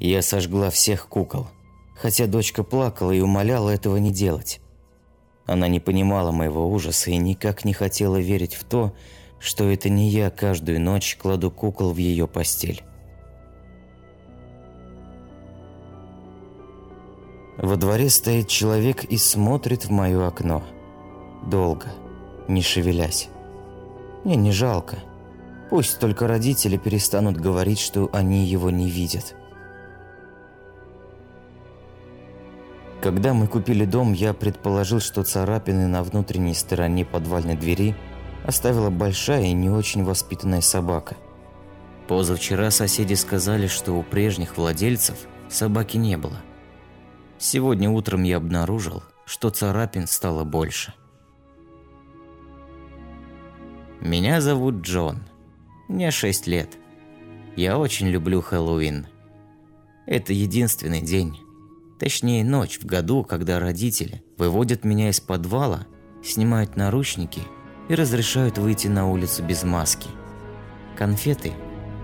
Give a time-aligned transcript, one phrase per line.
[0.00, 1.46] Я сожгла всех кукол,
[1.94, 4.62] хотя дочка плакала и умоляла этого не делать.
[5.44, 8.94] Она не понимала моего ужаса и никак не хотела верить в то,
[9.38, 12.82] что это не я каждую ночь кладу кукол в ее постель.
[17.58, 20.62] Во дворе стоит человек и смотрит в мое окно.
[21.44, 21.88] Долго,
[22.48, 23.28] не шевелясь.
[24.24, 24.98] Мне не жалко.
[25.68, 29.34] Пусть только родители перестанут говорить, что они его не видят.
[33.02, 37.96] Когда мы купили дом, я предположил, что царапины на внутренней стороне подвальной двери
[38.44, 41.16] оставила большая и не очень воспитанная собака.
[42.08, 45.16] Позавчера соседи сказали, что у прежних владельцев
[45.48, 46.36] собаки не было.
[47.38, 50.92] Сегодня утром я обнаружил, что царапин стало больше.
[54.00, 55.22] Меня зовут Джон.
[55.88, 56.76] Мне 6 лет.
[57.56, 59.06] Я очень люблю Хэллоуин.
[60.06, 61.38] Это единственный день,
[62.00, 65.86] точнее ночь в году, когда родители выводят меня из подвала,
[66.24, 67.42] снимают наручники
[67.90, 70.08] и разрешают выйти на улицу без маски.
[70.96, 71.52] Конфеты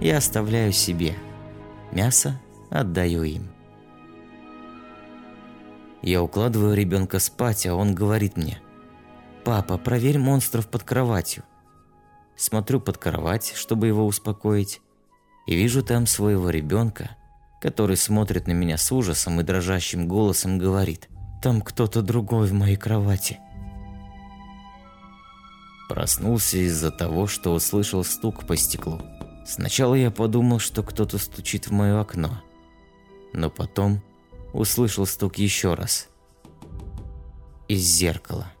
[0.00, 1.14] я оставляю себе,
[1.92, 3.48] мясо отдаю им.
[6.02, 8.60] Я укладываю ребенка спать, а он говорит мне,
[9.44, 11.44] «Папа, проверь монстров под кроватью».
[12.36, 14.82] Смотрю под кровать, чтобы его успокоить,
[15.46, 17.16] и вижу там своего ребенка,
[17.64, 21.08] который смотрит на меня с ужасом и дрожащим голосом говорит,
[21.42, 23.40] «Там кто-то другой в моей кровати».
[25.88, 29.00] Проснулся из-за того, что услышал стук по стеклу.
[29.46, 32.42] Сначала я подумал, что кто-то стучит в мое окно,
[33.32, 34.02] но потом
[34.52, 36.08] услышал стук еще раз.
[37.66, 38.52] Из зеркала.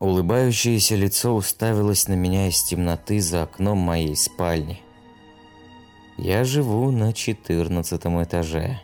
[0.00, 4.82] Улыбающееся лицо уставилось на меня из темноты за окном моей спальни.
[6.18, 8.80] Я живу на четырнадцатом этаже.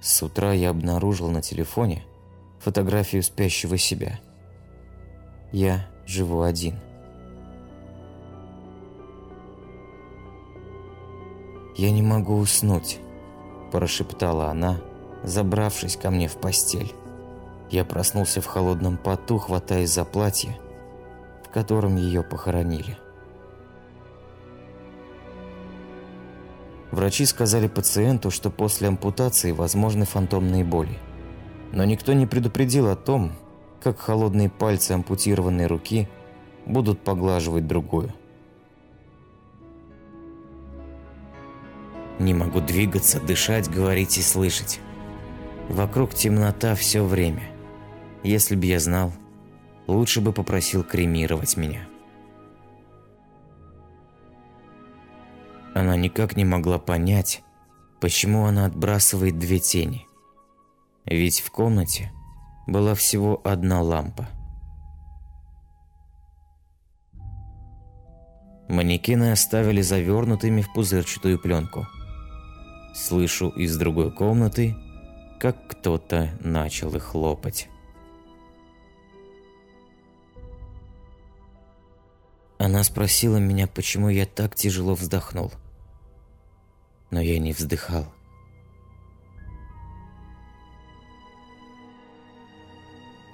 [0.00, 2.04] С утра я обнаружил на телефоне
[2.60, 4.20] фотографию спящего себя.
[5.50, 6.78] Я живу один.
[11.76, 12.98] «Я не могу уснуть»,–
[13.72, 14.80] прошептала она,
[15.24, 16.92] забравшись ко мне в постель.
[17.70, 20.58] Я проснулся в холодном поту, хватаясь за платье,
[21.50, 22.96] в котором ее похоронили.
[26.92, 30.96] Врачи сказали пациенту, что после ампутации возможны фантомные боли.
[31.72, 33.32] Но никто не предупредил о том,
[33.82, 36.08] как холодные пальцы ампутированной руки
[36.66, 38.12] будут поглаживать другую.
[42.20, 44.78] Не могу двигаться, дышать, говорить и слышать.
[45.68, 47.50] Вокруг темнота все время.
[48.22, 49.12] Если бы я знал,
[49.90, 51.86] лучше бы попросил кремировать меня.
[55.74, 57.42] Она никак не могла понять,
[58.00, 60.06] почему она отбрасывает две тени.
[61.04, 62.12] Ведь в комнате
[62.66, 64.28] была всего одна лампа.
[68.68, 71.86] Манекены оставили завернутыми в пузырчатую пленку–
[72.92, 74.74] Слышу из другой комнаты,
[75.38, 77.68] как кто-то начал их хлопать.
[82.60, 85.50] Она спросила меня, почему я так тяжело вздохнул.
[87.10, 88.04] Но я не вздыхал.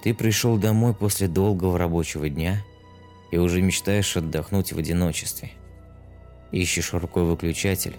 [0.01, 2.63] Ты пришел домой после долгого рабочего дня
[3.29, 5.51] и уже мечтаешь отдохнуть в одиночестве.
[6.53, 7.97] Ищешь рукой выключатель,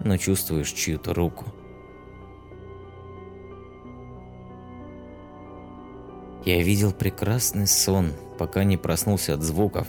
[0.00, 1.46] но чувствуешь чью-то руку.
[6.44, 9.88] Я видел прекрасный сон, пока не проснулся от звуков,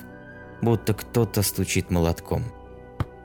[0.61, 2.43] будто кто-то стучит молотком.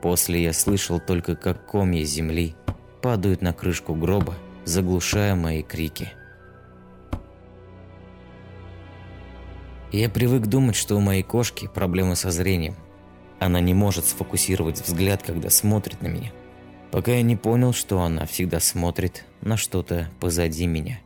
[0.01, 2.55] После я слышал только, как комья земли
[3.01, 4.35] падают на крышку гроба,
[4.65, 6.11] заглушая мои крики.
[9.91, 12.75] Я привык думать, что у моей кошки проблемы со зрением.
[13.39, 16.31] Она не может сфокусировать взгляд, когда смотрит на меня
[16.91, 20.99] пока я не понял, что она всегда смотрит на что-то позади меня.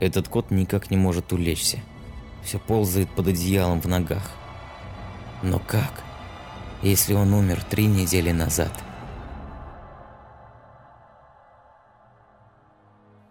[0.00, 1.80] Этот кот никак не может улечься.
[2.44, 4.30] Все ползает под одеялом в ногах.
[5.42, 6.02] Но как,
[6.82, 8.72] если он умер три недели назад?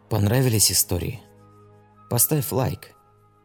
[0.09, 1.21] Понравились истории?
[2.09, 2.95] Поставь лайк.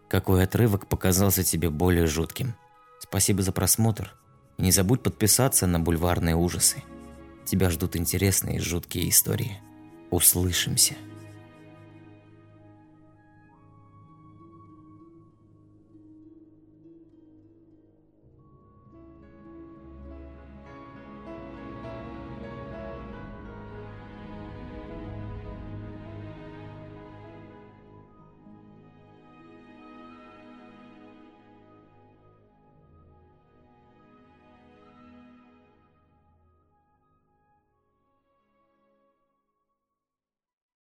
[0.09, 2.55] Какой отрывок показался тебе более жутким?
[3.01, 4.15] Спасибо за просмотр.
[4.57, 6.83] И не забудь подписаться на бульварные ужасы.
[7.45, 9.61] Тебя ждут интересные и жуткие истории.
[10.11, 10.95] Услышимся.